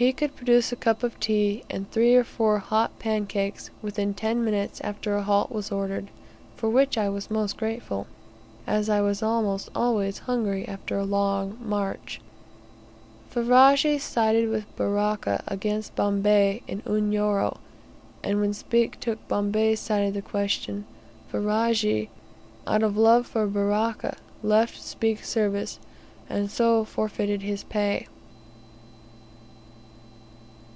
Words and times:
He 0.00 0.12
could 0.12 0.36
produce 0.36 0.70
a 0.70 0.76
cup 0.76 1.02
of 1.02 1.18
tea, 1.18 1.64
and 1.68 1.90
three 1.90 2.14
or 2.14 2.22
four 2.22 2.60
hot 2.60 2.96
pancakes, 3.00 3.70
within 3.82 4.14
ten 4.14 4.44
minutes 4.44 4.80
after 4.82 5.16
a 5.16 5.24
halt 5.24 5.50
was 5.50 5.72
ordered, 5.72 6.12
for 6.54 6.70
which 6.70 6.96
I 6.96 7.08
was 7.08 7.32
most 7.32 7.56
grateful, 7.56 8.06
as 8.64 8.88
I 8.88 9.00
was 9.00 9.24
almost 9.24 9.68
always 9.74 10.18
hungry 10.18 10.68
after 10.68 10.96
a 10.96 11.04
long 11.04 11.58
march. 11.60 12.20
Ferajji 13.32 13.98
sided 14.00 14.48
with 14.50 14.66
Baraka 14.76 15.42
against 15.48 15.96
Bombay 15.96 16.62
in 16.68 16.80
Unyoro, 16.86 17.58
and 18.22 18.40
when 18.40 18.54
Speke 18.54 19.00
took 19.00 19.26
Bombay's 19.26 19.80
side 19.80 20.06
of 20.06 20.14
the 20.14 20.22
question, 20.22 20.86
Ferajji, 21.28 22.08
out 22.68 22.84
of 22.84 22.96
love 22.96 23.26
for 23.26 23.48
Baraka, 23.48 24.16
left 24.44 24.80
Speke's 24.80 25.28
service, 25.28 25.80
and 26.30 26.52
so 26.52 26.84
forfeited 26.84 27.42
his 27.42 27.64
pay. 27.64 28.06